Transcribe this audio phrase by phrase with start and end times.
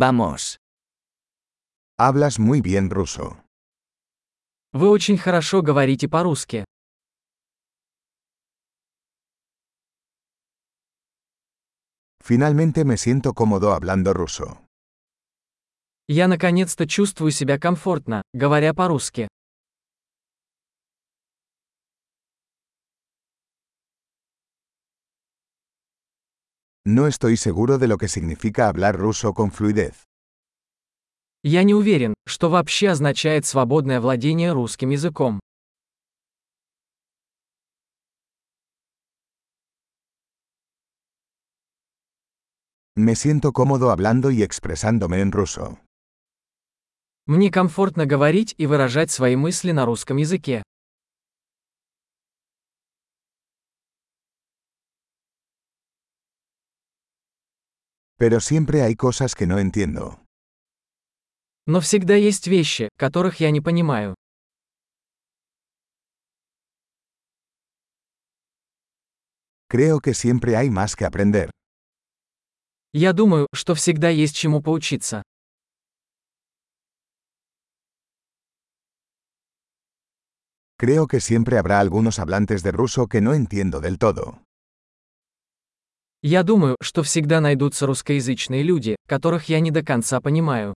[0.00, 0.56] Vamos.
[1.98, 3.44] Hablas muy bien ruso.
[4.72, 6.64] Вы очень хорошо говорите по-русски.
[12.24, 14.64] Finalmente me siento cómodo hablando ruso.
[16.08, 19.28] Я наконец-то чувствую себя комфортно, говоря по-русски.
[26.86, 30.06] No estoy seguro de lo que significa hablar ruso con fluidez.
[31.42, 35.40] Я не уверен, что вообще означает свободное владение русским языком.
[42.96, 45.78] Me siento cómodo hablando y expresándome en ruso.
[47.26, 50.62] Мне комфортно говорить и выражать свои мысли на русском языке.
[58.19, 60.19] Pero siempre hay cosas que no entiendo.
[61.67, 64.15] Но всегда есть вещи, которых я не понимаю.
[69.67, 71.49] Creo que siempre hay más que aprender.
[72.93, 75.23] Я думаю, что всегда есть чему поучиться.
[80.77, 84.43] Creo que siempre habrá algunos hablantes de ruso que no entiendo del todo.
[86.22, 90.74] Я думаю, что всегда найдутся русскоязычные люди, которых я не до конца понимаю.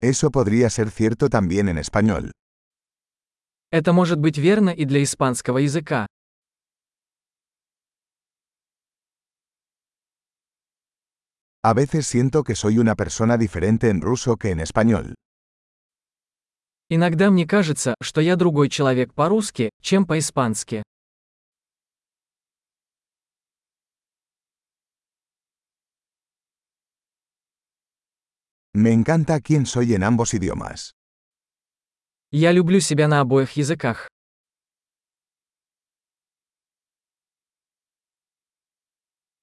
[0.00, 2.32] Eso podría ser cierto también en español.
[3.70, 6.06] Это может быть верно и для испанского языка.
[11.62, 15.14] A veces siento que soy una persona diferente en ruso que en español.
[16.96, 20.84] Иногда мне кажется, что я другой человек по-русски, чем по-испански.
[28.76, 30.92] Me encanta quién soy en ambos idiomas.
[32.30, 34.08] Я люблю себя на обоих языках.